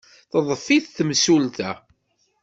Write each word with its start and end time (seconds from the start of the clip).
Teḍḍef-it 0.31 0.85
temsulta. 0.97 1.71